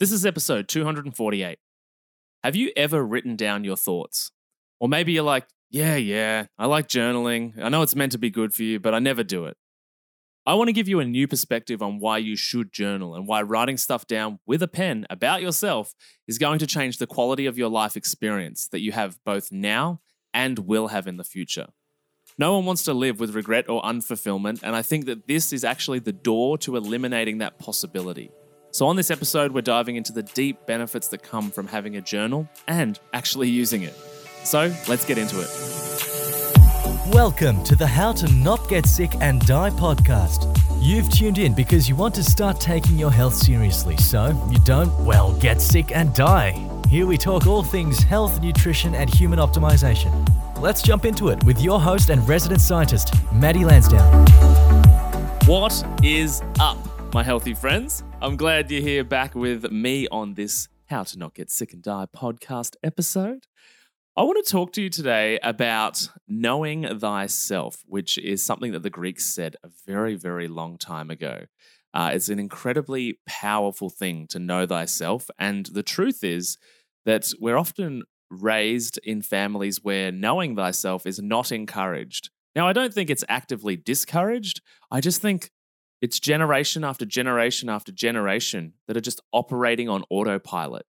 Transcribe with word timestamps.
This 0.00 0.12
is 0.12 0.24
episode 0.24 0.66
248. 0.66 1.58
Have 2.42 2.56
you 2.56 2.72
ever 2.74 3.04
written 3.04 3.36
down 3.36 3.64
your 3.64 3.76
thoughts? 3.76 4.32
Or 4.80 4.88
maybe 4.88 5.12
you're 5.12 5.22
like, 5.22 5.46
yeah, 5.68 5.96
yeah, 5.96 6.46
I 6.56 6.64
like 6.64 6.88
journaling. 6.88 7.62
I 7.62 7.68
know 7.68 7.82
it's 7.82 7.94
meant 7.94 8.12
to 8.12 8.18
be 8.18 8.30
good 8.30 8.54
for 8.54 8.62
you, 8.62 8.80
but 8.80 8.94
I 8.94 8.98
never 8.98 9.22
do 9.22 9.44
it. 9.44 9.58
I 10.46 10.54
want 10.54 10.68
to 10.68 10.72
give 10.72 10.88
you 10.88 11.00
a 11.00 11.04
new 11.04 11.28
perspective 11.28 11.82
on 11.82 11.98
why 11.98 12.16
you 12.16 12.34
should 12.34 12.72
journal 12.72 13.14
and 13.14 13.28
why 13.28 13.42
writing 13.42 13.76
stuff 13.76 14.06
down 14.06 14.38
with 14.46 14.62
a 14.62 14.68
pen 14.68 15.06
about 15.10 15.42
yourself 15.42 15.92
is 16.26 16.38
going 16.38 16.60
to 16.60 16.66
change 16.66 16.96
the 16.96 17.06
quality 17.06 17.44
of 17.44 17.58
your 17.58 17.68
life 17.68 17.94
experience 17.94 18.68
that 18.68 18.80
you 18.80 18.92
have 18.92 19.22
both 19.26 19.52
now 19.52 20.00
and 20.32 20.60
will 20.60 20.88
have 20.88 21.06
in 21.06 21.18
the 21.18 21.24
future. 21.24 21.66
No 22.38 22.54
one 22.54 22.64
wants 22.64 22.84
to 22.84 22.94
live 22.94 23.20
with 23.20 23.34
regret 23.34 23.68
or 23.68 23.82
unfulfillment, 23.82 24.62
and 24.62 24.74
I 24.74 24.80
think 24.80 25.04
that 25.04 25.28
this 25.28 25.52
is 25.52 25.62
actually 25.62 25.98
the 25.98 26.10
door 26.10 26.56
to 26.56 26.76
eliminating 26.76 27.36
that 27.38 27.58
possibility. 27.58 28.30
So, 28.80 28.86
on 28.86 28.96
this 28.96 29.10
episode, 29.10 29.52
we're 29.52 29.60
diving 29.60 29.96
into 29.96 30.10
the 30.10 30.22
deep 30.22 30.64
benefits 30.64 31.08
that 31.08 31.22
come 31.22 31.50
from 31.50 31.66
having 31.66 31.96
a 31.96 32.00
journal 32.00 32.48
and 32.66 32.98
actually 33.12 33.50
using 33.50 33.82
it. 33.82 33.92
So, 34.42 34.74
let's 34.88 35.04
get 35.04 35.18
into 35.18 35.38
it. 35.38 35.48
Welcome 37.12 37.62
to 37.64 37.76
the 37.76 37.86
How 37.86 38.12
to 38.12 38.26
Not 38.36 38.66
Get 38.70 38.86
Sick 38.86 39.10
and 39.20 39.44
Die 39.46 39.68
podcast. 39.68 40.58
You've 40.80 41.10
tuned 41.10 41.36
in 41.36 41.52
because 41.52 41.90
you 41.90 41.94
want 41.94 42.14
to 42.14 42.24
start 42.24 42.58
taking 42.58 42.98
your 42.98 43.10
health 43.10 43.34
seriously, 43.34 43.98
so 43.98 44.28
you 44.50 44.56
don't, 44.64 44.98
well, 45.04 45.34
get 45.40 45.60
sick 45.60 45.94
and 45.94 46.14
die. 46.14 46.52
Here 46.88 47.04
we 47.04 47.18
talk 47.18 47.46
all 47.46 47.62
things 47.62 47.98
health, 47.98 48.40
nutrition, 48.40 48.94
and 48.94 49.12
human 49.12 49.40
optimization. 49.40 50.26
Let's 50.58 50.80
jump 50.80 51.04
into 51.04 51.28
it 51.28 51.44
with 51.44 51.60
your 51.60 51.82
host 51.82 52.08
and 52.08 52.26
resident 52.26 52.62
scientist, 52.62 53.12
Matty 53.30 53.62
Lansdown. 53.62 54.24
What 55.44 55.84
is 56.02 56.40
up, 56.58 56.78
my 57.12 57.24
healthy 57.24 57.54
friends? 57.54 58.04
I'm 58.22 58.36
glad 58.36 58.70
you're 58.70 58.82
here 58.82 59.02
back 59.02 59.34
with 59.34 59.72
me 59.72 60.06
on 60.12 60.34
this 60.34 60.68
How 60.86 61.02
to 61.02 61.18
Not 61.18 61.34
Get 61.34 61.50
Sick 61.50 61.72
and 61.72 61.82
Die 61.82 62.06
podcast 62.16 62.76
episode. 62.84 63.46
I 64.16 64.22
want 64.22 64.44
to 64.44 64.48
talk 64.48 64.72
to 64.74 64.82
you 64.82 64.90
today 64.90 65.40
about 65.42 66.08
knowing 66.28 67.00
thyself, 67.00 67.82
which 67.86 68.16
is 68.18 68.44
something 68.44 68.70
that 68.72 68.84
the 68.84 68.90
Greeks 68.90 69.24
said 69.24 69.56
a 69.64 69.70
very, 69.86 70.14
very 70.14 70.46
long 70.46 70.78
time 70.78 71.10
ago. 71.10 71.46
Uh, 71.92 72.12
it's 72.14 72.28
an 72.28 72.38
incredibly 72.38 73.18
powerful 73.26 73.90
thing 73.90 74.28
to 74.28 74.38
know 74.38 74.64
thyself. 74.64 75.28
And 75.36 75.66
the 75.66 75.82
truth 75.82 76.22
is 76.22 76.58
that 77.06 77.32
we're 77.40 77.58
often 77.58 78.04
raised 78.30 79.00
in 79.02 79.22
families 79.22 79.82
where 79.82 80.12
knowing 80.12 80.54
thyself 80.54 81.06
is 81.06 81.18
not 81.18 81.50
encouraged. 81.50 82.30
Now, 82.54 82.68
I 82.68 82.72
don't 82.72 82.94
think 82.94 83.10
it's 83.10 83.24
actively 83.28 83.74
discouraged. 83.74 84.60
I 84.92 85.00
just 85.00 85.20
think 85.20 85.50
it's 86.00 86.18
generation 86.18 86.84
after 86.84 87.04
generation 87.04 87.68
after 87.68 87.92
generation 87.92 88.74
that 88.86 88.96
are 88.96 89.02
just 89.02 89.20
operating 89.32 89.88
on 89.88 90.04
autopilot. 90.10 90.86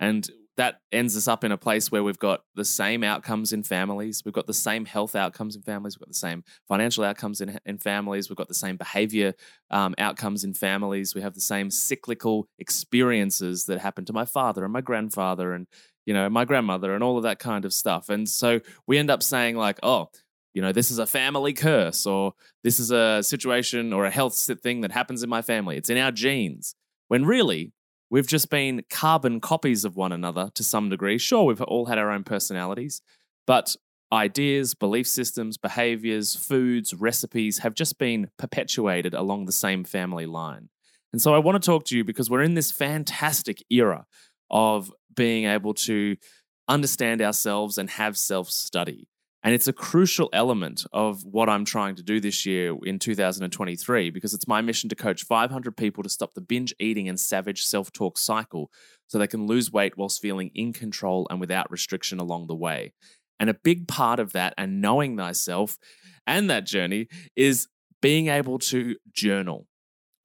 And 0.00 0.28
that 0.58 0.80
ends 0.90 1.16
us 1.16 1.28
up 1.28 1.44
in 1.44 1.52
a 1.52 1.56
place 1.56 1.92
where 1.92 2.02
we've 2.02 2.18
got 2.18 2.42
the 2.56 2.64
same 2.64 3.04
outcomes 3.04 3.52
in 3.52 3.62
families. 3.62 4.22
We've 4.24 4.34
got 4.34 4.48
the 4.48 4.52
same 4.52 4.84
health 4.84 5.14
outcomes 5.14 5.54
in 5.54 5.62
families. 5.62 5.96
We've 5.96 6.04
got 6.04 6.08
the 6.08 6.14
same 6.14 6.42
financial 6.66 7.04
outcomes 7.04 7.40
in, 7.40 7.60
in 7.64 7.78
families. 7.78 8.28
We've 8.28 8.36
got 8.36 8.48
the 8.48 8.54
same 8.54 8.76
behavior 8.76 9.34
um, 9.70 9.94
outcomes 9.98 10.42
in 10.42 10.54
families. 10.54 11.14
We 11.14 11.22
have 11.22 11.34
the 11.34 11.40
same 11.40 11.70
cyclical 11.70 12.48
experiences 12.58 13.66
that 13.66 13.78
happened 13.78 14.08
to 14.08 14.12
my 14.12 14.24
father 14.24 14.64
and 14.64 14.72
my 14.72 14.80
grandfather 14.80 15.52
and, 15.52 15.68
you 16.06 16.12
know, 16.12 16.28
my 16.28 16.44
grandmother 16.44 16.92
and 16.92 17.04
all 17.04 17.16
of 17.16 17.22
that 17.22 17.38
kind 17.38 17.64
of 17.64 17.72
stuff. 17.72 18.08
And 18.08 18.28
so 18.28 18.60
we 18.84 18.98
end 18.98 19.12
up 19.12 19.22
saying, 19.22 19.54
like, 19.54 19.78
oh, 19.84 20.10
you 20.58 20.62
know, 20.62 20.72
this 20.72 20.90
is 20.90 20.98
a 20.98 21.06
family 21.06 21.52
curse, 21.52 22.04
or 22.04 22.32
this 22.64 22.80
is 22.80 22.90
a 22.90 23.22
situation 23.22 23.92
or 23.92 24.06
a 24.06 24.10
health 24.10 24.34
thing 24.60 24.80
that 24.80 24.90
happens 24.90 25.22
in 25.22 25.30
my 25.30 25.40
family. 25.40 25.76
It's 25.76 25.88
in 25.88 25.96
our 25.96 26.10
genes. 26.10 26.74
When 27.06 27.24
really, 27.24 27.72
we've 28.10 28.26
just 28.26 28.50
been 28.50 28.82
carbon 28.90 29.38
copies 29.40 29.84
of 29.84 29.94
one 29.94 30.10
another 30.10 30.50
to 30.56 30.64
some 30.64 30.88
degree. 30.90 31.16
Sure, 31.16 31.44
we've 31.44 31.62
all 31.62 31.86
had 31.86 31.96
our 31.96 32.10
own 32.10 32.24
personalities, 32.24 33.02
but 33.46 33.76
ideas, 34.12 34.74
belief 34.74 35.06
systems, 35.06 35.58
behaviors, 35.58 36.34
foods, 36.34 36.92
recipes 36.92 37.58
have 37.58 37.74
just 37.74 37.96
been 37.96 38.28
perpetuated 38.36 39.14
along 39.14 39.46
the 39.46 39.52
same 39.52 39.84
family 39.84 40.26
line. 40.26 40.70
And 41.12 41.22
so 41.22 41.36
I 41.36 41.38
want 41.38 41.62
to 41.62 41.64
talk 41.64 41.84
to 41.84 41.96
you 41.96 42.02
because 42.02 42.28
we're 42.28 42.42
in 42.42 42.54
this 42.54 42.72
fantastic 42.72 43.62
era 43.70 44.06
of 44.50 44.92
being 45.14 45.44
able 45.44 45.74
to 45.74 46.16
understand 46.66 47.22
ourselves 47.22 47.78
and 47.78 47.90
have 47.90 48.18
self 48.18 48.50
study. 48.50 49.06
And 49.44 49.54
it's 49.54 49.68
a 49.68 49.72
crucial 49.72 50.28
element 50.32 50.84
of 50.92 51.24
what 51.24 51.48
I'm 51.48 51.64
trying 51.64 51.94
to 51.96 52.02
do 52.02 52.18
this 52.18 52.44
year 52.44 52.76
in 52.82 52.98
2023 52.98 54.10
because 54.10 54.34
it's 54.34 54.48
my 54.48 54.60
mission 54.60 54.88
to 54.88 54.96
coach 54.96 55.22
500 55.22 55.76
people 55.76 56.02
to 56.02 56.08
stop 56.08 56.34
the 56.34 56.40
binge 56.40 56.74
eating 56.80 57.08
and 57.08 57.18
savage 57.18 57.64
self 57.64 57.92
talk 57.92 58.18
cycle 58.18 58.70
so 59.06 59.16
they 59.16 59.28
can 59.28 59.46
lose 59.46 59.70
weight 59.70 59.96
whilst 59.96 60.20
feeling 60.20 60.50
in 60.54 60.72
control 60.72 61.26
and 61.30 61.40
without 61.40 61.70
restriction 61.70 62.18
along 62.18 62.48
the 62.48 62.54
way. 62.54 62.92
And 63.38 63.48
a 63.48 63.54
big 63.54 63.86
part 63.86 64.18
of 64.18 64.32
that 64.32 64.54
and 64.58 64.80
knowing 64.80 65.16
thyself 65.16 65.78
and 66.26 66.50
that 66.50 66.66
journey 66.66 67.06
is 67.36 67.68
being 68.02 68.28
able 68.28 68.58
to 68.58 68.96
journal. 69.12 69.66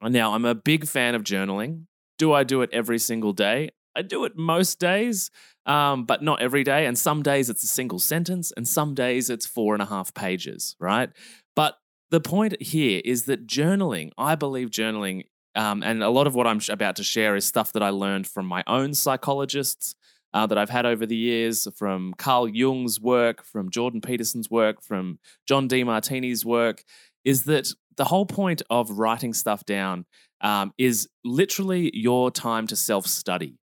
And 0.00 0.12
now, 0.12 0.34
I'm 0.34 0.44
a 0.44 0.54
big 0.54 0.86
fan 0.86 1.14
of 1.14 1.22
journaling. 1.22 1.86
Do 2.18 2.32
I 2.32 2.44
do 2.44 2.62
it 2.62 2.70
every 2.72 2.98
single 2.98 3.32
day? 3.32 3.70
I 3.96 4.02
do 4.02 4.24
it 4.24 4.36
most 4.36 4.78
days, 4.78 5.30
um, 5.66 6.04
but 6.04 6.22
not 6.22 6.40
every 6.40 6.64
day. 6.64 6.86
And 6.86 6.98
some 6.98 7.22
days 7.22 7.48
it's 7.50 7.62
a 7.62 7.68
single 7.68 7.98
sentence, 7.98 8.52
and 8.56 8.66
some 8.66 8.94
days 8.94 9.30
it's 9.30 9.46
four 9.46 9.74
and 9.74 9.82
a 9.82 9.86
half 9.86 10.14
pages, 10.14 10.76
right? 10.78 11.10
But 11.56 11.78
the 12.10 12.20
point 12.20 12.60
here 12.60 13.00
is 13.04 13.24
that 13.24 13.46
journaling, 13.46 14.10
I 14.18 14.34
believe 14.34 14.70
journaling, 14.70 15.24
um, 15.54 15.82
and 15.82 16.02
a 16.02 16.10
lot 16.10 16.26
of 16.26 16.34
what 16.34 16.46
I'm 16.46 16.60
about 16.68 16.96
to 16.96 17.04
share 17.04 17.36
is 17.36 17.44
stuff 17.44 17.72
that 17.72 17.82
I 17.82 17.90
learned 17.90 18.26
from 18.26 18.46
my 18.46 18.62
own 18.66 18.94
psychologists. 18.94 19.94
Uh, 20.32 20.48
that 20.48 20.58
I've 20.58 20.68
had 20.68 20.84
over 20.84 21.06
the 21.06 21.14
years 21.14 21.68
from 21.76 22.12
Carl 22.18 22.48
Jung's 22.48 23.00
work, 23.00 23.44
from 23.44 23.70
Jordan 23.70 24.00
Peterson's 24.00 24.50
work, 24.50 24.82
from 24.82 25.20
John 25.46 25.68
Demartini's 25.68 26.44
work, 26.44 26.82
is 27.24 27.44
that 27.44 27.68
the 27.96 28.06
whole 28.06 28.26
point 28.26 28.62
of 28.70 28.90
writing 28.90 29.32
stuff 29.32 29.64
down 29.64 30.06
um, 30.40 30.72
is 30.78 31.08
literally 31.24 31.90
your 31.94 32.30
time 32.30 32.66
to 32.66 32.76
self 32.76 33.06
study. 33.06 33.58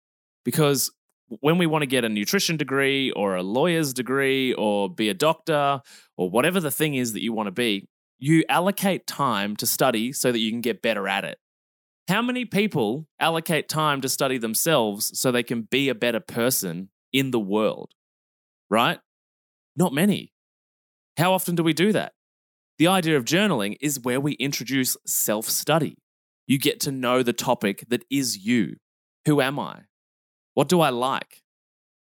Because 0.44 0.90
when 1.40 1.58
we 1.58 1.66
want 1.66 1.82
to 1.82 1.86
get 1.86 2.04
a 2.04 2.08
nutrition 2.08 2.56
degree 2.56 3.10
or 3.12 3.36
a 3.36 3.42
lawyer's 3.42 3.92
degree 3.92 4.52
or 4.54 4.88
be 4.88 5.08
a 5.08 5.14
doctor 5.14 5.80
or 6.16 6.30
whatever 6.30 6.60
the 6.60 6.70
thing 6.70 6.94
is 6.94 7.12
that 7.12 7.22
you 7.22 7.32
want 7.32 7.46
to 7.46 7.52
be, 7.52 7.88
you 8.18 8.44
allocate 8.48 9.06
time 9.06 9.56
to 9.56 9.66
study 9.66 10.12
so 10.12 10.32
that 10.32 10.38
you 10.38 10.50
can 10.50 10.60
get 10.60 10.82
better 10.82 11.06
at 11.06 11.24
it. 11.24 11.38
How 12.08 12.22
many 12.22 12.44
people 12.44 13.06
allocate 13.20 13.68
time 13.68 14.00
to 14.00 14.08
study 14.08 14.38
themselves 14.38 15.18
so 15.18 15.30
they 15.30 15.42
can 15.42 15.62
be 15.62 15.88
a 15.88 15.94
better 15.94 16.20
person 16.20 16.88
in 17.12 17.30
the 17.30 17.40
world? 17.40 17.92
Right? 18.70 18.98
Not 19.76 19.92
many. 19.92 20.32
How 21.18 21.32
often 21.32 21.54
do 21.54 21.62
we 21.62 21.74
do 21.74 21.92
that? 21.92 22.12
The 22.78 22.86
idea 22.86 23.16
of 23.16 23.24
journaling 23.24 23.76
is 23.80 24.00
where 24.00 24.20
we 24.20 24.32
introduce 24.34 24.96
self 25.04 25.46
study. 25.46 25.96
You 26.46 26.58
get 26.58 26.80
to 26.80 26.90
know 26.90 27.22
the 27.22 27.32
topic 27.32 27.84
that 27.88 28.04
is 28.10 28.38
you. 28.38 28.76
Who 29.26 29.40
am 29.40 29.58
I? 29.58 29.82
What 30.58 30.68
do 30.68 30.80
I 30.80 30.90
like? 30.90 31.44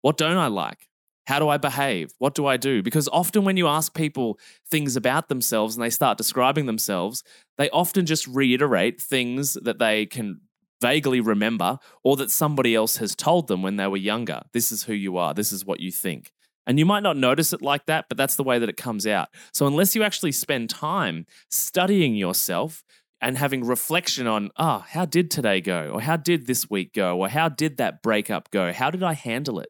What 0.01 0.17
don't 0.17 0.37
I 0.37 0.49
like? 0.49 0.89
How 1.29 1.39
do 1.39 1.49
I 1.49 1.59
behave? 1.59 2.11
What 2.19 2.35
do 2.35 2.45
I 2.45 2.57
do? 2.57 2.83
Because 2.83 3.09
often 3.13 3.45
when 3.45 3.57
you 3.57 3.69
ask 3.69 3.95
people 3.95 4.37
things 4.69 4.97
about 4.97 5.29
themselves 5.29 5.77
and 5.77 5.85
they 5.85 5.91
start 5.91 6.19
describing 6.19 6.67
themselves, 6.67 7.23
they 7.57 7.71
often 7.71 8.05
just 8.05 8.27
reiterate 8.27 9.01
things 9.01 9.53
that 9.63 9.79
they 9.79 10.07
can 10.07 10.41
vaguely 10.81 11.21
remember 11.21 11.79
or 12.03 12.17
that 12.17 12.33
somebody 12.33 12.75
else 12.75 12.97
has 12.97 13.15
told 13.15 13.47
them 13.47 13.63
when 13.63 13.77
they 13.77 13.87
were 13.87 13.97
younger. 13.97 14.43
This 14.53 14.73
is 14.73 14.83
who 14.83 14.93
you 14.93 15.19
are. 15.19 15.33
This 15.35 15.53
is 15.53 15.65
what 15.65 15.79
you 15.79 15.93
think. 15.93 16.33
And 16.67 16.81
you 16.81 16.85
might 16.85 17.05
not 17.05 17.17
notice 17.17 17.53
it 17.53 17.63
like 17.63 17.87
that, 17.87 18.07
but 18.09 18.19
that's 18.19 18.35
the 18.35 18.43
way 18.43 18.59
that 18.59 18.69
it 18.69 18.77
comes 18.77 19.07
out. 19.07 19.29
So, 19.53 19.69
unless 19.69 19.95
you 19.95 20.03
actually 20.03 20.33
spend 20.33 20.69
time 20.69 21.27
studying 21.49 22.17
yourself, 22.17 22.83
and 23.23 23.39
having 23.39 23.65
reflection 23.65 24.27
on, 24.27 24.51
ah, 24.57 24.81
oh, 24.81 24.87
how 24.89 25.07
did 25.07 25.31
today 25.31 25.61
go? 25.61 25.91
Or 25.95 26.01
how 26.01 26.17
did 26.17 26.47
this 26.47 26.69
week 26.69 26.93
go? 26.93 27.19
Or 27.21 27.29
how 27.29 27.49
did 27.49 27.77
that 27.77 28.03
breakup 28.03 28.51
go? 28.51 28.73
How 28.73 28.91
did 28.91 29.05
I 29.05 29.15
handle 29.15 29.61
it? 29.61 29.69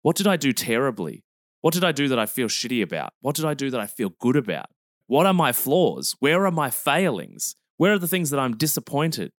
What 0.00 0.16
did 0.16 0.26
I 0.26 0.36
do 0.36 0.52
terribly? 0.52 1.22
What 1.60 1.74
did 1.74 1.84
I 1.84 1.92
do 1.92 2.08
that 2.08 2.18
I 2.18 2.24
feel 2.24 2.48
shitty 2.48 2.82
about? 2.82 3.10
What 3.20 3.36
did 3.36 3.44
I 3.44 3.52
do 3.52 3.70
that 3.70 3.80
I 3.80 3.86
feel 3.86 4.12
good 4.18 4.36
about? 4.36 4.66
What 5.08 5.26
are 5.26 5.34
my 5.34 5.52
flaws? 5.52 6.16
Where 6.20 6.46
are 6.46 6.50
my 6.50 6.70
failings? 6.70 7.54
Where 7.76 7.92
are 7.92 7.98
the 7.98 8.08
things 8.08 8.30
that 8.30 8.40
I'm 8.40 8.56
disappointed? 8.56 9.30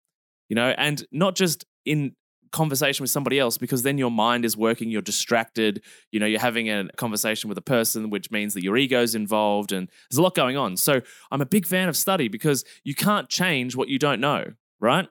You 0.50 0.56
know, 0.56 0.75
and 0.76 1.04
not 1.10 1.34
just 1.34 1.64
in 1.86 2.12
conversation 2.56 3.05
with 3.05 3.11
somebody 3.11 3.38
else 3.38 3.58
because 3.58 3.82
then 3.82 3.99
your 3.99 4.11
mind 4.11 4.44
is 4.44 4.56
working, 4.56 4.91
you're 4.91 5.03
distracted, 5.03 5.82
you 6.11 6.19
know, 6.19 6.26
you're 6.26 6.41
having 6.41 6.70
a 6.70 6.88
conversation 6.97 7.49
with 7.49 7.58
a 7.58 7.62
person, 7.62 8.08
which 8.08 8.31
means 8.31 8.55
that 8.55 8.64
your 8.64 8.76
ego's 8.79 9.14
involved 9.14 9.73
and 9.73 9.88
there's 10.08 10.19
a 10.19 10.23
lot 10.23 10.35
going 10.35 10.56
on. 10.56 10.76
So 10.76 11.03
I'm 11.31 11.43
a 11.43 11.47
big 11.47 11.67
fan 11.67 11.88
of 11.88 11.97
study 11.97 12.29
because 12.29 12.64
you 12.82 12.94
can't 12.94 13.29
change 13.29 13.76
what 13.76 13.88
you 13.88 13.99
don't 13.99 14.20
know, 14.20 14.55
right? 14.81 15.06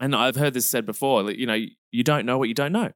And 0.00 0.14
I've 0.14 0.36
heard 0.36 0.54
this 0.54 0.68
said 0.68 0.86
before, 0.86 1.30
you 1.30 1.46
know, 1.46 1.58
you 1.92 2.02
don't 2.02 2.26
know 2.26 2.36
what 2.36 2.48
you 2.48 2.54
don't 2.54 2.72
know. 2.72 2.90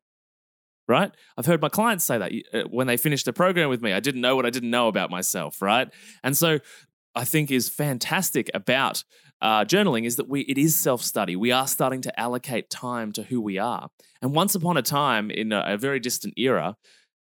Right? 0.88 1.12
I've 1.38 1.46
heard 1.46 1.62
my 1.62 1.68
clients 1.68 2.04
say 2.04 2.18
that 2.18 2.32
uh, 2.52 2.68
when 2.68 2.88
they 2.88 2.96
finished 2.96 3.24
the 3.24 3.32
program 3.32 3.70
with 3.70 3.82
me, 3.82 3.92
I 3.92 4.00
didn't 4.00 4.20
know 4.20 4.34
what 4.34 4.44
I 4.44 4.50
didn't 4.50 4.70
know 4.70 4.88
about 4.88 5.10
myself, 5.10 5.62
right? 5.62 5.88
And 6.24 6.36
so 6.36 6.58
I 7.14 7.24
think 7.24 7.50
is 7.50 7.68
fantastic 7.68 8.50
about 8.54 9.04
uh, 9.40 9.64
journaling 9.64 10.06
is 10.06 10.16
that 10.16 10.28
we 10.28 10.42
it 10.42 10.56
is 10.56 10.76
self 10.76 11.02
study. 11.02 11.34
We 11.36 11.50
are 11.50 11.66
starting 11.66 12.00
to 12.02 12.20
allocate 12.20 12.70
time 12.70 13.12
to 13.12 13.24
who 13.24 13.40
we 13.40 13.58
are. 13.58 13.88
And 14.22 14.32
once 14.32 14.54
upon 14.54 14.76
a 14.76 14.82
time, 14.82 15.30
in 15.30 15.52
a, 15.52 15.64
a 15.66 15.76
very 15.76 15.98
distant 15.98 16.34
era, 16.36 16.76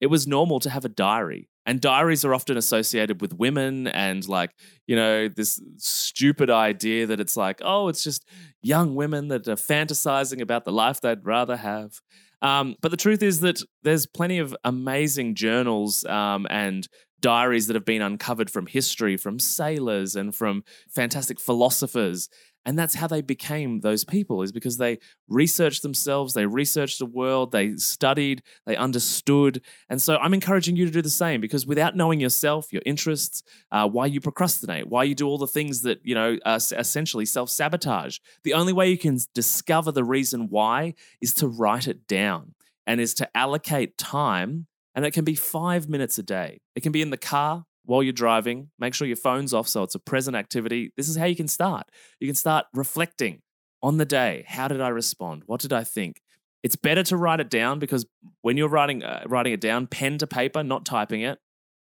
it 0.01 0.07
was 0.07 0.28
normal 0.28 0.60
to 0.62 0.69
have 0.69 0.84
a 0.84 0.89
diary. 0.89 1.48
And 1.66 1.81
diaries 1.81 2.24
are 2.24 2.34
often 2.34 2.56
associated 2.56 3.19
with 3.22 3.34
women 3.34 3.88
and 3.88 4.28
like, 4.28 4.51
you 4.88 4.95
know, 4.95 5.28
this 5.28 5.62
stupid 5.78 6.50
idea 6.50 7.06
that 7.07 7.19
it's 7.19 7.36
like, 7.36 7.62
oh, 7.63 7.90
it's 7.90 8.04
just 8.04 8.25
young 8.62 8.95
women 8.95 9.28
that 9.28 9.48
are 9.48 9.56
fantasizing 9.56 10.42
about 10.42 10.63
the 10.63 10.72
life 10.72 11.01
they'd 11.01 11.25
rather 11.25 11.57
have. 11.57 12.00
Um, 12.42 12.75
but 12.81 12.92
the 12.92 12.98
truth 12.98 13.22
is 13.22 13.42
that 13.42 13.62
there's 13.83 14.06
plenty 14.06 14.38
of 14.38 14.56
amazing 14.63 15.36
journals 15.36 16.06
um, 16.06 16.48
and 16.50 16.88
diaries 17.22 17.68
that 17.68 17.75
have 17.75 17.86
been 17.86 18.02
uncovered 18.02 18.50
from 18.50 18.68
history, 18.68 19.18
from 19.18 19.40
sailors 19.40 20.16
and 20.16 20.36
from 20.36 20.64
fantastic 20.90 21.40
philosophers. 21.40 22.30
And 22.66 22.78
that's 22.78 22.96
how 22.96 23.08
they 23.08 23.22
became 23.22 23.80
those 23.80 24.04
people, 24.04 24.42
is 24.42 24.52
because 24.52 24.78
they 24.78 25.00
researched 25.30 25.84
themselves, 25.84 26.34
they 26.34 26.46
researched 26.46 27.00
the 27.00 27.06
world, 27.06 27.54
they 27.54 27.78
studied, 27.78 28.44
they 28.66 28.75
understood. 28.75 29.62
And 29.90 30.02
so 30.02 30.18
I'm 30.18 30.34
encouraging 30.34 30.75
you 30.75 30.86
to 30.86 30.92
do 30.92 31.02
the 31.02 31.10
same 31.10 31.40
because 31.40 31.66
without 31.66 31.96
knowing 31.96 32.19
yourself, 32.19 32.74
your 32.74 32.81
interests, 32.86 33.42
uh, 33.72 33.88
why 33.88 34.08
you 34.08 34.19
procrastinate, 34.19 34.90
why 34.90 35.06
you 35.06 35.16
do 35.16 35.25
all 35.28 35.38
the 35.38 35.48
things 35.48 35.84
that, 35.84 36.02
you 36.04 36.14
know, 36.14 36.38
essentially 36.46 37.25
self 37.25 37.50
sabotage, 37.50 38.18
the 38.44 38.54
only 38.54 38.74
way 38.74 38.90
you 38.90 38.98
can 38.98 39.18
discover 39.34 39.94
the 39.94 40.04
reason 40.04 40.50
why 40.50 40.94
is 41.22 41.34
to 41.36 41.48
write 41.48 41.88
it 41.88 42.06
down 42.06 42.54
and 42.86 43.00
is 43.00 43.14
to 43.14 43.38
allocate 43.38 43.98
time 43.98 44.68
and 44.98 45.06
it 45.06 45.12
can 45.12 45.24
be 45.24 45.36
five 45.36 45.88
minutes 45.88 46.18
a 46.18 46.24
day. 46.24 46.60
It 46.76 46.82
can 46.82 46.92
be 46.92 47.04
in 47.04 47.12
the 47.12 47.18
car 47.18 47.66
while 47.86 48.02
you're 48.02 48.12
driving. 48.12 48.72
Make 48.80 48.96
sure 48.96 49.06
your 49.06 49.16
phone's 49.16 49.54
off 49.54 49.68
so 49.68 49.84
it's 49.84 49.94
a 49.94 50.00
present 50.00 50.36
activity. 50.36 50.92
This 50.98 51.08
is 51.08 51.16
how 51.16 51.26
you 51.26 51.36
can 51.36 51.48
start. 51.48 51.86
You 52.20 52.28
can 52.28 52.34
start 52.36 52.66
reflecting 52.74 53.44
on 53.84 53.98
the 53.98 54.06
day. 54.06 54.44
How 54.48 54.68
did 54.68 54.82
I 54.82 54.88
respond? 54.88 55.44
What 55.46 55.62
did 55.62 55.72
I 55.72 55.84
think? 55.84 56.20
It's 56.64 56.76
better 56.76 57.04
to 57.04 57.16
write 57.16 57.40
it 57.40 57.52
down 57.52 57.78
because 57.78 58.08
when 58.42 58.58
you're 58.58 58.68
writing 58.68 59.04
uh, 59.04 59.22
writing 59.28 59.54
it 59.54 59.62
down, 59.62 59.86
pen 59.86 60.18
to 60.18 60.26
paper, 60.26 60.64
not 60.64 60.84
typing 60.84 61.22
it. 61.22 61.38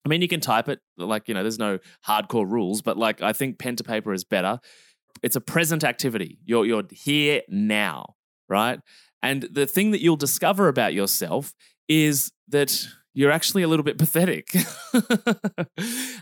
I 0.05 0.09
mean, 0.09 0.21
you 0.21 0.29
can 0.29 0.41
type 0.41 0.69
it, 0.69 0.81
like, 0.97 1.29
you 1.29 1.35
know, 1.35 1.43
there's 1.43 1.61
no 1.61 1.79
hardcore 2.07 2.51
rules, 2.51 2.83
but 2.83 2.97
like, 2.97 3.23
I 3.23 3.33
think 3.33 3.61
pen 3.61 3.77
to 3.77 3.85
paper 3.85 4.13
is 4.13 4.25
better. 4.25 4.59
It's 5.23 5.37
a 5.37 5.41
present 5.41 5.85
activity. 5.85 6.39
You're, 6.45 6.67
you're 6.67 6.85
here 6.91 7.43
now, 7.49 8.15
right? 8.49 8.81
And 9.23 9.43
the 9.43 9.67
thing 9.67 9.93
that 9.93 10.03
you'll 10.03 10.17
discover 10.17 10.69
about 10.69 10.93
yourself 10.93 11.55
is 11.89 12.33
that 12.49 12.87
you're 13.15 13.31
actually 13.31 13.63
a 13.63 13.69
little 13.69 13.83
bit 13.83 13.97
pathetic. 13.97 14.55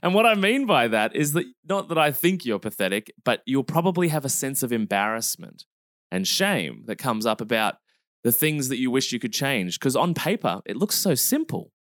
and 0.03 0.15
what 0.15 0.27
I 0.27 0.35
mean 0.35 0.65
by 0.65 0.87
that 0.89 1.17
is 1.17 1.33
that 1.33 1.45
not 1.69 1.89
that 1.89 1.99
I 1.99 2.13
think 2.13 2.45
you're 2.45 2.61
pathetic, 2.61 3.13
but 3.25 3.43
you'll 3.47 3.65
probably 3.65 4.09
have 4.09 4.25
a 4.25 4.29
sense 4.29 4.63
of 4.63 4.73
embarrassment 4.73 5.65
and 6.13 6.27
shame 6.27 6.85
that 6.87 6.97
comes 6.97 7.27
up 7.27 7.41
about 7.41 7.77
the 8.23 8.31
things 8.31 8.69
that 8.69 8.79
you 8.79 8.93
wish 8.93 9.13
you 9.13 9.19
could 9.19 9.33
change. 9.33 9.79
Because 9.79 9.97
on 9.97 10.15
paper, 10.15 10.61
it 10.67 10.77
looks 10.77 10.95
so 10.95 11.17
simple, 11.17 11.73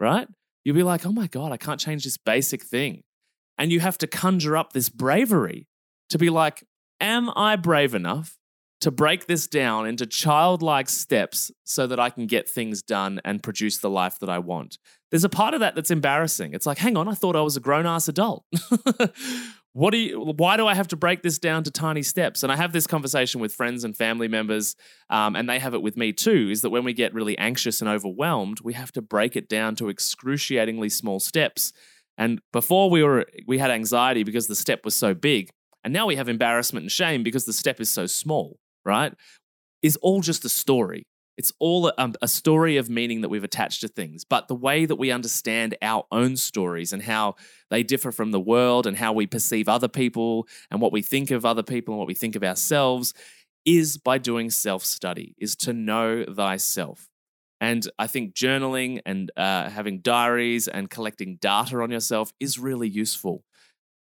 right? 0.00 0.26
You'll 0.64 0.76
be 0.76 0.82
like, 0.82 1.04
oh 1.04 1.12
my 1.12 1.26
God, 1.26 1.52
I 1.52 1.58
can't 1.58 1.80
change 1.80 2.04
this 2.04 2.16
basic 2.16 2.62
thing. 2.62 3.02
And 3.58 3.70
you 3.70 3.80
have 3.80 3.98
to 3.98 4.06
conjure 4.06 4.56
up 4.56 4.72
this 4.72 4.88
bravery 4.88 5.68
to 6.08 6.18
be 6.18 6.30
like, 6.30 6.64
am 6.98 7.30
I 7.36 7.56
brave 7.56 7.94
enough 7.94 8.38
to 8.82 8.90
break 8.90 9.26
this 9.26 9.46
down 9.46 9.86
into 9.86 10.04
childlike 10.04 10.88
steps 10.88 11.52
so 11.62 11.86
that 11.86 12.00
I 12.00 12.10
can 12.10 12.26
get 12.26 12.48
things 12.48 12.82
done 12.82 13.20
and 13.24 13.40
produce 13.40 13.78
the 13.78 13.88
life 13.88 14.18
that 14.18 14.28
I 14.28 14.40
want. 14.40 14.76
There's 15.10 15.22
a 15.22 15.28
part 15.28 15.54
of 15.54 15.60
that 15.60 15.76
that's 15.76 15.92
embarrassing. 15.92 16.52
It's 16.52 16.66
like, 16.66 16.78
hang 16.78 16.96
on, 16.96 17.08
I 17.08 17.14
thought 17.14 17.36
I 17.36 17.42
was 17.42 17.56
a 17.56 17.60
grown 17.60 17.86
ass 17.86 18.08
adult. 18.08 18.44
what 19.72 19.92
do 19.92 19.98
you, 19.98 20.20
why 20.20 20.56
do 20.56 20.66
I 20.66 20.74
have 20.74 20.88
to 20.88 20.96
break 20.96 21.22
this 21.22 21.38
down 21.38 21.62
to 21.62 21.70
tiny 21.70 22.02
steps? 22.02 22.42
And 22.42 22.50
I 22.50 22.56
have 22.56 22.72
this 22.72 22.88
conversation 22.88 23.40
with 23.40 23.54
friends 23.54 23.84
and 23.84 23.96
family 23.96 24.26
members, 24.26 24.74
um, 25.08 25.36
and 25.36 25.48
they 25.48 25.60
have 25.60 25.74
it 25.74 25.82
with 25.82 25.96
me 25.96 26.12
too, 26.12 26.48
is 26.50 26.62
that 26.62 26.70
when 26.70 26.82
we 26.82 26.92
get 26.92 27.14
really 27.14 27.38
anxious 27.38 27.80
and 27.80 27.88
overwhelmed, 27.88 28.62
we 28.64 28.72
have 28.72 28.90
to 28.92 29.02
break 29.02 29.36
it 29.36 29.48
down 29.48 29.76
to 29.76 29.90
excruciatingly 29.90 30.88
small 30.88 31.20
steps. 31.20 31.72
And 32.18 32.40
before 32.52 32.90
we 32.90 33.04
were 33.04 33.26
we 33.46 33.58
had 33.58 33.70
anxiety 33.70 34.24
because 34.24 34.48
the 34.48 34.56
step 34.56 34.84
was 34.84 34.96
so 34.96 35.14
big, 35.14 35.50
and 35.84 35.92
now 35.92 36.06
we 36.06 36.16
have 36.16 36.28
embarrassment 36.28 36.82
and 36.82 36.92
shame 36.92 37.22
because 37.22 37.44
the 37.44 37.52
step 37.52 37.80
is 37.80 37.88
so 37.88 38.06
small 38.06 38.58
right, 38.84 39.14
is 39.82 39.96
all 39.96 40.20
just 40.20 40.44
a 40.44 40.48
story. 40.48 41.04
It's 41.38 41.52
all 41.58 41.88
a, 41.88 41.94
um, 41.96 42.14
a, 42.20 42.28
story 42.28 42.76
of 42.76 42.90
meaning 42.90 43.22
that 43.22 43.30
we've 43.30 43.42
attached 43.42 43.80
to 43.80 43.88
things. 43.88 44.22
But 44.24 44.48
the 44.48 44.54
way 44.54 44.84
that 44.84 44.96
we 44.96 45.10
understand 45.10 45.76
our 45.80 46.04
own 46.12 46.36
stories 46.36 46.92
and 46.92 47.02
how 47.02 47.36
they 47.70 47.82
differ 47.82 48.12
from 48.12 48.32
the 48.32 48.40
world 48.40 48.86
and 48.86 48.96
how 48.96 49.14
we 49.14 49.26
perceive 49.26 49.66
other 49.66 49.88
people 49.88 50.46
and 50.70 50.80
what 50.80 50.92
we 50.92 51.00
think 51.00 51.30
of 51.30 51.46
other 51.46 51.62
people 51.62 51.94
and 51.94 51.98
what 51.98 52.06
we 52.06 52.14
think 52.14 52.36
of 52.36 52.44
ourselves 52.44 53.14
is 53.64 53.96
by 53.96 54.18
doing 54.18 54.50
self 54.50 54.84
study, 54.84 55.34
is 55.38 55.56
to 55.56 55.72
know 55.72 56.24
thyself. 56.24 57.08
And 57.60 57.88
I 57.98 58.08
think 58.08 58.34
journaling 58.34 59.00
and 59.06 59.30
uh, 59.36 59.70
having 59.70 60.00
diaries 60.00 60.66
and 60.66 60.90
collecting 60.90 61.36
data 61.36 61.80
on 61.80 61.92
yourself 61.92 62.32
is 62.40 62.58
really 62.58 62.88
useful. 62.88 63.44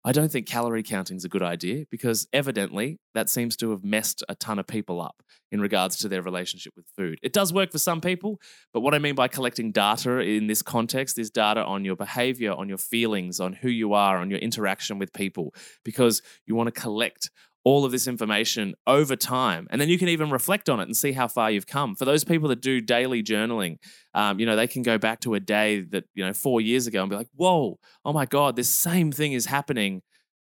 I 0.07 0.13
don't 0.13 0.31
think 0.31 0.47
calorie 0.47 0.83
counting 0.83 1.17
is 1.17 1.25
a 1.25 1.31
good 1.31 1.43
idea 1.43 1.87
because 1.91 2.29
evidently 2.31 2.99
that 3.15 3.31
seems 3.31 3.57
to 3.57 3.71
have 3.71 3.83
messed 3.83 4.23
a 4.29 4.35
ton 4.35 4.59
of 4.59 4.67
people 4.67 5.01
up 5.01 5.23
in 5.51 5.63
regards 5.63 5.97
to 5.99 6.09
their 6.09 6.21
relationship 6.21 6.75
with 6.77 6.85
food. 6.95 7.19
It 7.23 7.33
does 7.33 7.55
work 7.55 7.73
for 7.73 7.79
some 7.79 8.03
people, 8.03 8.39
but 8.75 8.81
what 8.81 8.93
I 8.93 8.99
mean 8.99 9.15
by 9.15 9.29
collecting 9.29 9.73
data 9.73 10.19
in 10.19 10.47
this 10.47 10.61
context 10.61 11.19
is 11.19 11.31
data 11.31 11.65
on 11.65 11.87
your 11.87 11.97
behavior, 11.97 12.53
on 12.53 12.69
your 12.69 12.77
feelings, 12.77 13.41
on 13.41 13.55
who 13.55 13.71
you 13.71 13.95
are, 13.95 14.19
on 14.19 14.29
your 14.29 14.41
interaction 14.41 14.99
with 14.99 15.11
people, 15.15 15.55
because 15.87 16.21
you 16.45 16.55
want 16.55 16.67
to 16.67 16.81
collect 16.81 17.31
all 17.65 17.87
of 17.87 17.93
this 17.93 18.07
information 18.07 18.75
over 18.87 19.17
time. 19.17 19.67
And 19.71 19.81
then 19.81 19.89
you 19.89 19.99
can 19.99 20.09
even 20.09 20.31
reflect 20.31 20.69
on 20.69 20.81
it 20.81 20.85
and 20.85 20.97
see 20.97 21.13
how 21.13 21.27
far 21.27 21.51
you've 21.51 21.67
come. 21.67 21.95
For 21.97 22.05
those 22.05 22.23
people 22.23 22.51
that 22.51 22.61
do 22.61 22.83
daily 22.83 23.23
journaling, 23.23 23.79
um, 24.13 24.39
you 24.39 24.45
know, 24.45 24.55
they 24.55 24.67
can 24.67 24.83
go 24.83 24.99
back 24.99 25.21
to 25.21 25.35
a 25.35 25.41
day 25.41 25.81
that, 25.81 26.05
you 26.15 26.25
know, 26.25 26.35
four 26.35 26.61
years 26.61 26.87
ago 26.87 27.01
and 27.01 27.11
be 27.11 27.17
like, 27.17 27.31
whoa, 27.35 27.79
oh 28.05 28.13
my 28.13 28.27
God, 28.27 28.55
this 28.55 28.69
same 28.69 29.11
thing 29.11 29.33
is 29.33 29.47
happening 29.47 30.03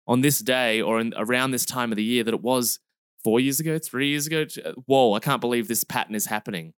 on 0.06 0.20
this 0.20 0.38
day 0.38 0.80
or 0.80 1.00
in, 1.00 1.12
around 1.16 1.50
this 1.50 1.66
time 1.66 1.90
of 1.90 1.96
the 1.96 2.04
year 2.04 2.22
that 2.22 2.34
it 2.34 2.42
was 2.42 2.78
four 3.24 3.40
years 3.40 3.58
ago, 3.58 3.78
three 3.78 4.10
years 4.10 4.28
ago. 4.28 4.46
Whoa, 4.86 5.14
I 5.14 5.18
can't 5.18 5.40
believe 5.40 5.66
this 5.66 5.84
pattern 5.84 6.14
is 6.14 6.26
happening. 6.26 6.72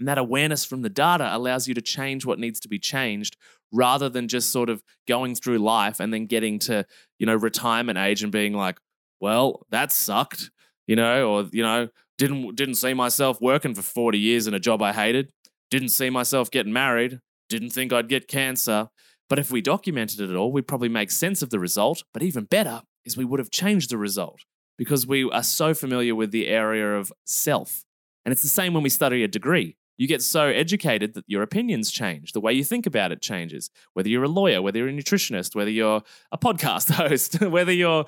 And 0.00 0.08
that 0.08 0.18
awareness 0.18 0.64
from 0.64 0.82
the 0.82 0.90
data 0.90 1.28
allows 1.30 1.68
you 1.68 1.74
to 1.74 1.80
change 1.80 2.26
what 2.26 2.40
needs 2.40 2.58
to 2.60 2.68
be 2.68 2.80
changed 2.80 3.36
rather 3.72 4.08
than 4.08 4.26
just 4.26 4.50
sort 4.50 4.68
of 4.68 4.82
going 5.06 5.36
through 5.36 5.58
life 5.58 6.00
and 6.00 6.12
then 6.12 6.26
getting 6.26 6.58
to, 6.58 6.84
you 7.20 7.26
know, 7.26 7.36
retirement 7.36 7.96
age 7.96 8.24
and 8.24 8.32
being 8.32 8.54
like, 8.54 8.78
well, 9.20 9.66
that 9.70 9.92
sucked, 9.92 10.50
you 10.86 10.96
know, 10.96 11.28
or, 11.28 11.48
you 11.52 11.62
know, 11.62 11.88
didn't 12.18 12.56
didn't 12.56 12.76
see 12.76 12.94
myself 12.94 13.40
working 13.40 13.74
for 13.74 13.82
40 13.82 14.18
years 14.18 14.46
in 14.46 14.54
a 14.54 14.60
job 14.60 14.82
I 14.82 14.92
hated, 14.92 15.30
didn't 15.70 15.88
see 15.88 16.10
myself 16.10 16.50
getting 16.50 16.72
married, 16.72 17.20
didn't 17.48 17.70
think 17.70 17.92
I'd 17.92 18.08
get 18.08 18.28
cancer. 18.28 18.88
But 19.28 19.38
if 19.38 19.50
we 19.50 19.62
documented 19.62 20.20
it 20.20 20.36
all, 20.36 20.52
we'd 20.52 20.68
probably 20.68 20.88
make 20.88 21.10
sense 21.10 21.42
of 21.42 21.50
the 21.50 21.58
result. 21.58 22.04
But 22.12 22.22
even 22.22 22.44
better 22.44 22.82
is 23.04 23.16
we 23.16 23.24
would 23.24 23.40
have 23.40 23.50
changed 23.50 23.90
the 23.90 23.98
result 23.98 24.40
because 24.76 25.06
we 25.06 25.28
are 25.30 25.42
so 25.42 25.74
familiar 25.74 26.14
with 26.14 26.30
the 26.30 26.46
area 26.46 26.94
of 26.96 27.12
self. 27.24 27.84
And 28.24 28.32
it's 28.32 28.42
the 28.42 28.48
same 28.48 28.74
when 28.74 28.82
we 28.82 28.90
study 28.90 29.22
a 29.22 29.28
degree. 29.28 29.76
You 29.96 30.08
get 30.08 30.22
so 30.22 30.46
educated 30.46 31.14
that 31.14 31.24
your 31.26 31.42
opinions 31.42 31.90
change. 31.90 32.32
The 32.32 32.40
way 32.40 32.52
you 32.52 32.64
think 32.64 32.86
about 32.86 33.12
it 33.12 33.22
changes. 33.22 33.70
Whether 33.92 34.08
you're 34.08 34.24
a 34.24 34.28
lawyer, 34.28 34.60
whether 34.60 34.78
you're 34.78 34.88
a 34.88 34.92
nutritionist, 34.92 35.54
whether 35.54 35.70
you're 35.70 36.02
a 36.32 36.38
podcast 36.38 36.90
host, 36.94 37.40
whether 37.40 37.72
you're 37.72 38.04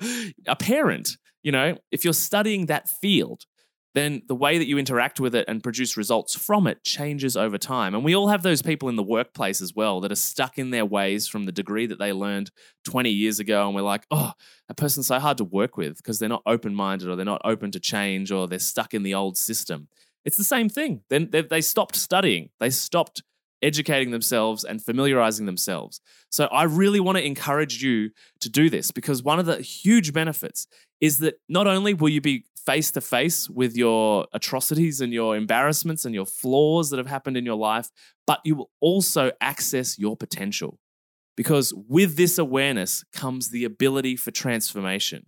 a 0.47 0.55
parent, 0.55 1.17
you 1.43 1.51
know, 1.51 1.77
if 1.91 2.03
you're 2.03 2.13
studying 2.13 2.65
that 2.65 2.89
field, 2.89 3.45
then 3.97 4.21
the 4.27 4.35
way 4.35 4.59
that 4.59 4.67
you 4.67 4.77
interact 4.77 5.19
with 5.19 5.33
it 5.33 5.45
and 5.47 5.63
produce 5.63 5.97
results 5.97 6.35
from 6.35 6.67
it 6.67 6.83
changes 6.83 7.35
over 7.35 7.57
time. 7.57 7.95
And 7.95 8.03
we 8.03 8.15
all 8.15 8.27
have 8.27 8.43
those 8.43 8.61
people 8.61 8.89
in 8.89 8.95
the 8.95 9.01
workplace 9.01 9.59
as 9.59 9.73
well 9.73 10.01
that 10.01 10.11
are 10.11 10.15
stuck 10.15 10.59
in 10.59 10.69
their 10.69 10.85
ways 10.85 11.27
from 11.27 11.45
the 11.45 11.51
degree 11.51 11.87
that 11.87 11.97
they 11.97 12.13
learned 12.13 12.51
20 12.85 13.09
years 13.09 13.39
ago. 13.39 13.65
And 13.65 13.73
we're 13.73 13.81
like, 13.81 14.05
oh, 14.11 14.33
that 14.67 14.77
person's 14.77 15.07
so 15.07 15.17
hard 15.17 15.37
to 15.37 15.43
work 15.43 15.77
with 15.77 15.97
because 15.97 16.19
they're 16.19 16.29
not 16.29 16.43
open 16.45 16.75
minded 16.75 17.09
or 17.09 17.15
they're 17.15 17.25
not 17.25 17.41
open 17.43 17.71
to 17.71 17.79
change 17.79 18.31
or 18.31 18.47
they're 18.47 18.59
stuck 18.59 18.93
in 18.93 19.01
the 19.01 19.15
old 19.15 19.35
system. 19.35 19.87
It's 20.27 20.35
the 20.35 20.43
same 20.43 20.67
thing. 20.67 21.03
Then 21.09 21.29
they, 21.31 21.41
they 21.41 21.61
stopped 21.61 21.95
studying. 21.95 22.49
They 22.59 22.69
stopped 22.69 23.23
educating 23.61 24.11
themselves 24.11 24.65
and 24.65 24.83
familiarizing 24.83 25.45
themselves. 25.45 26.01
So 26.29 26.47
I 26.47 26.63
really 26.63 26.99
want 26.99 27.17
to 27.17 27.25
encourage 27.25 27.81
you 27.81 28.09
to 28.41 28.49
do 28.49 28.69
this 28.69 28.91
because 28.91 29.23
one 29.23 29.39
of 29.39 29.45
the 29.45 29.61
huge 29.61 30.11
benefits 30.11 30.67
is 30.99 31.19
that 31.19 31.39
not 31.47 31.65
only 31.65 31.93
will 31.93 32.09
you 32.09 32.19
be 32.19 32.43
face 32.65 32.91
to 32.91 32.99
face 32.99 33.49
with 33.49 33.77
your 33.77 34.27
atrocities 34.33 34.99
and 34.99 35.13
your 35.13 35.37
embarrassments 35.37 36.03
and 36.03 36.13
your 36.13 36.25
flaws 36.25 36.89
that 36.89 36.97
have 36.97 37.07
happened 37.07 37.37
in 37.37 37.45
your 37.45 37.55
life, 37.55 37.89
but 38.27 38.41
you 38.43 38.55
will 38.57 38.69
also 38.81 39.31
access 39.39 39.97
your 39.97 40.17
potential. 40.17 40.77
Because 41.37 41.73
with 41.87 42.17
this 42.17 42.37
awareness 42.37 43.05
comes 43.13 43.51
the 43.51 43.63
ability 43.63 44.17
for 44.17 44.31
transformation 44.31 45.27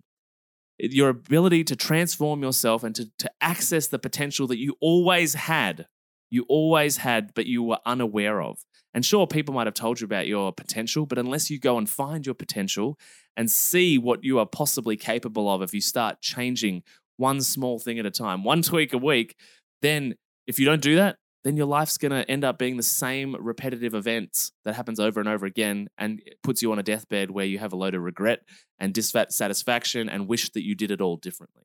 your 0.82 1.08
ability 1.08 1.64
to 1.64 1.76
transform 1.76 2.42
yourself 2.42 2.82
and 2.84 2.94
to, 2.94 3.10
to 3.18 3.30
access 3.40 3.86
the 3.86 3.98
potential 3.98 4.46
that 4.48 4.58
you 4.58 4.76
always 4.80 5.34
had, 5.34 5.86
you 6.30 6.44
always 6.48 6.98
had, 6.98 7.32
but 7.34 7.46
you 7.46 7.62
were 7.62 7.78
unaware 7.84 8.40
of. 8.40 8.58
And 8.92 9.04
sure, 9.04 9.26
people 9.26 9.54
might 9.54 9.66
have 9.66 9.74
told 9.74 10.00
you 10.00 10.04
about 10.04 10.26
your 10.26 10.52
potential, 10.52 11.06
but 11.06 11.18
unless 11.18 11.50
you 11.50 11.58
go 11.60 11.78
and 11.78 11.88
find 11.88 12.26
your 12.26 12.34
potential 12.34 12.98
and 13.36 13.50
see 13.50 13.98
what 13.98 14.24
you 14.24 14.38
are 14.38 14.46
possibly 14.46 14.96
capable 14.96 15.52
of 15.52 15.62
if 15.62 15.72
you 15.72 15.80
start 15.80 16.20
changing 16.20 16.82
one 17.16 17.40
small 17.40 17.78
thing 17.78 17.98
at 17.98 18.06
a 18.06 18.10
time, 18.10 18.42
one 18.42 18.62
tweak 18.62 18.92
a 18.92 18.98
week, 18.98 19.36
then 19.82 20.14
if 20.46 20.58
you 20.58 20.66
don't 20.66 20.82
do 20.82 20.96
that, 20.96 21.16
then 21.44 21.56
your 21.56 21.66
life's 21.66 21.96
going 21.96 22.12
to 22.12 22.30
end 22.30 22.44
up 22.44 22.58
being 22.58 22.76
the 22.76 22.82
same 22.82 23.34
repetitive 23.38 23.94
events 23.94 24.52
that 24.64 24.74
happens 24.74 25.00
over 25.00 25.20
and 25.20 25.28
over 25.28 25.46
again 25.46 25.88
and 25.96 26.20
puts 26.42 26.60
you 26.60 26.70
on 26.72 26.78
a 26.78 26.82
deathbed 26.82 27.30
where 27.30 27.46
you 27.46 27.58
have 27.58 27.72
a 27.72 27.76
load 27.76 27.94
of 27.94 28.02
regret 28.02 28.40
and 28.78 28.92
dissatisfaction 28.92 30.08
and 30.08 30.28
wish 30.28 30.50
that 30.50 30.64
you 30.64 30.74
did 30.74 30.90
it 30.90 31.00
all 31.00 31.16
differently. 31.16 31.64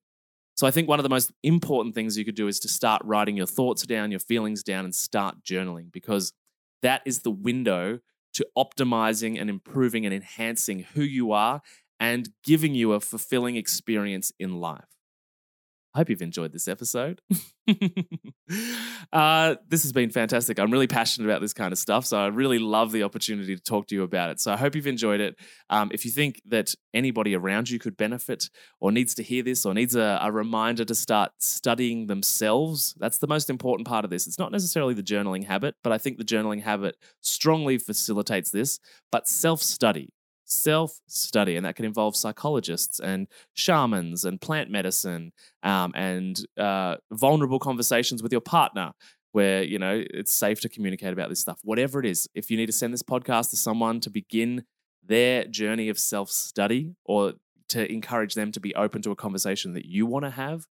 So 0.56 0.66
I 0.66 0.72
think 0.72 0.88
one 0.88 1.00
of 1.00 1.04
the 1.04 1.10
most 1.10 1.34
important 1.44 1.94
things 1.94 2.18
you 2.18 2.24
could 2.24 2.36
do 2.36 2.48
is 2.48 2.62
to 2.62 2.70
start 2.70 3.02
writing 3.04 3.36
your 3.36 3.48
thoughts 3.48 3.86
down, 3.86 4.12
your 4.12 4.22
feelings 4.22 4.64
down 4.64 4.86
and 4.86 4.96
start 4.96 5.44
journaling 5.44 5.92
because 5.92 6.32
that 6.82 7.02
is 7.06 7.20
the 7.20 7.32
window 7.32 8.00
to 8.36 8.48
optimizing 8.58 9.40
and 9.40 9.50
improving 9.50 10.06
and 10.06 10.14
enhancing 10.14 10.86
who 10.94 11.02
you 11.02 11.34
are 11.34 11.62
and 12.00 12.30
giving 12.44 12.74
you 12.74 12.94
a 12.94 13.02
fulfilling 13.02 13.58
experience 13.58 14.32
in 14.40 14.60
life. 14.60 14.95
I 15.96 16.00
hope 16.00 16.10
you've 16.10 16.22
enjoyed 16.22 16.52
this 16.52 16.68
episode. 16.68 17.22
uh, 19.14 19.56
this 19.70 19.84
has 19.84 19.94
been 19.94 20.10
fantastic. 20.10 20.60
I'm 20.60 20.70
really 20.70 20.88
passionate 20.88 21.26
about 21.26 21.40
this 21.40 21.54
kind 21.54 21.72
of 21.72 21.80
stuff, 21.80 22.06
so 22.06 22.20
I 22.20 22.28
really 22.28 22.60
love 22.60 22.92
the 22.92 23.04
opportunity 23.04 23.56
to 23.56 23.62
talk 23.62 23.88
to 23.88 23.96
you 23.96 24.04
about 24.04 24.30
it. 24.30 24.42
So 24.42 24.52
I 24.52 24.58
hope 24.58 24.76
you've 24.76 24.88
enjoyed 24.88 25.22
it. 25.22 25.38
Um, 25.70 25.92
if 25.94 26.04
you 26.04 26.12
think 26.12 26.42
that 26.48 26.76
anybody 26.94 27.34
around 27.34 27.70
you 27.70 27.80
could 27.80 27.96
benefit 27.96 28.50
or 28.82 28.92
needs 28.92 29.16
to 29.16 29.24
hear 29.24 29.42
this 29.42 29.66
or 29.66 29.74
needs 29.74 29.96
a, 29.96 30.20
a 30.22 30.34
reminder 30.34 30.84
to 30.84 30.94
start 30.94 31.32
studying 31.40 32.08
themselves, 32.08 32.94
that's 32.98 33.20
the 33.20 33.28
most 33.28 33.50
important 33.50 33.88
part 33.88 34.04
of 34.04 34.12
this. 34.12 34.28
It's 34.28 34.38
not 34.38 34.52
necessarily 34.52 34.96
the 34.96 35.02
journaling 35.02 35.46
habit, 35.46 35.76
but 35.82 35.94
I 35.94 35.98
think 35.98 36.18
the 36.18 36.26
journaling 36.26 36.62
habit 36.62 36.98
strongly 37.22 37.78
facilitates 37.78 38.52
this. 38.52 38.80
But 39.14 39.30
self 39.30 39.62
study, 39.62 40.10
self 40.46 41.00
study, 41.08 41.56
and 41.56 41.66
that 41.66 41.76
can 41.76 41.86
involve 41.86 42.16
psychologists 42.16 43.00
and 43.00 43.28
shamans 43.54 44.26
and 44.26 44.40
plant 44.40 44.70
medicine 44.70 45.32
um, 45.64 45.92
and 45.96 46.40
uh, 46.58 46.96
vulnerable 47.12 47.60
conversations 47.60 48.24
with 48.24 48.32
your 48.32 48.42
partner. 48.42 48.92
Where 49.32 49.64
you 49.64 49.80
know 49.80 50.02
it's 50.14 50.34
safe 50.34 50.62
to 50.62 50.70
communicate 50.70 51.12
about 51.12 51.30
this 51.30 51.42
stuff, 51.42 51.60
whatever 51.64 52.00
it 52.00 52.06
is. 52.06 52.30
If 52.34 52.50
you 52.50 52.56
need 52.56 52.68
to 52.68 52.72
send 52.72 52.94
this 52.94 53.04
podcast 53.04 53.50
to 53.50 53.58
someone 53.58 54.00
to 54.02 54.10
begin 54.10 54.64
their 55.04 55.46
journey 55.46 55.90
of 55.90 56.00
self 56.00 56.30
study 56.30 56.96
or 57.04 57.34
to 57.70 57.92
encourage 57.92 58.36
them 58.36 58.52
to 58.52 58.60
be 58.60 58.74
open 58.76 59.02
to 59.02 59.12
a 59.12 59.16
conversation 59.16 59.74
that 59.74 59.86
you 59.86 60.06
want 60.06 60.24
to 60.24 60.30
have, 60.30 60.66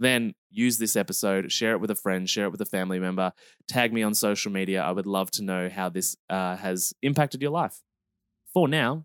then 0.00 0.34
use 0.50 0.78
this 0.78 0.96
episode, 0.96 1.52
share 1.52 1.72
it 1.72 1.80
with 1.80 1.90
a 1.90 1.94
friend, 1.94 2.28
share 2.28 2.46
it 2.46 2.50
with 2.50 2.60
a 2.60 2.66
family 2.66 2.98
member, 2.98 3.32
tag 3.68 3.92
me 3.92 4.02
on 4.02 4.14
social 4.14 4.50
media. 4.50 4.82
I 4.82 4.90
would 4.90 5.06
love 5.06 5.30
to 5.32 5.44
know 5.44 5.68
how 5.68 5.88
this 5.88 6.16
uh, 6.28 6.56
has 6.56 6.92
impacted 7.02 7.42
your 7.42 7.52
life. 7.52 7.82
For 8.52 8.66
now, 8.66 9.04